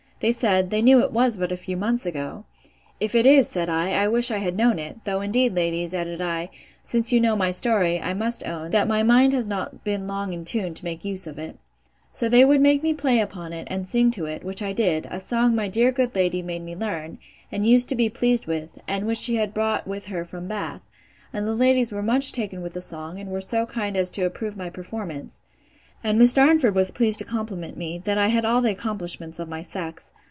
[0.21, 2.45] They said, they knew it was but a few months ago.
[2.99, 6.21] If it is, said I, I wish I had known it; though indeed, ladies, added
[6.21, 6.51] I,
[6.83, 10.31] since you know my story, I must own, that my mind has not been long
[10.31, 11.57] in tune, to make use of it.
[12.11, 15.07] So they would make me play upon it, and sing to it; which I did,
[15.09, 17.17] a song my dear good lady made me learn,
[17.51, 20.81] and used to be pleased with, and which she brought with her from Bath:
[21.33, 24.25] and the ladies were much taken with the song, and were so kind as to
[24.27, 25.41] approve my performance:
[26.03, 29.47] And Miss Darnford was pleased to compliment me, that I had all the accomplishments of
[29.47, 30.11] my sex.